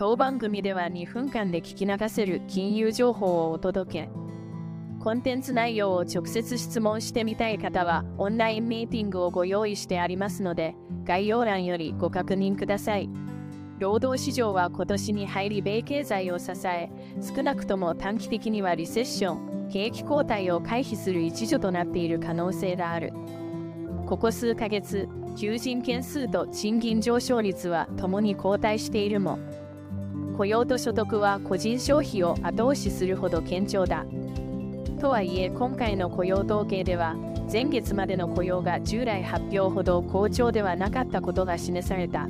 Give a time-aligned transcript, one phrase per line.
[0.00, 4.08] 当番組では2分間で聞き流せる金融情報をお届け。
[4.98, 10.74] コンテンツ内容を直接質問してみたい方は、オンラインミーティングをご用意してありますので、
[11.04, 13.10] 概要欄よりご確認ください。
[13.78, 16.88] 労働市場は今年に入り米経済を支え、
[17.20, 23.12] 少なくとも短期的にはリセッション、景気後退を回避する一助となっている可能性がある。
[24.06, 29.38] ここ数ヶ月、求人件数と賃金上昇率は共に後退しているも、
[30.40, 34.06] 雇用と所得は個人消費を後押しするほど堅調だ。
[34.98, 37.14] とはいえ今回の雇用統計では
[37.52, 42.26] 前月までの雇用が従来発表ほど好調ではなかったことが示された。